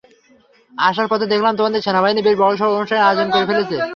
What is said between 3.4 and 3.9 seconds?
ফেলেছে।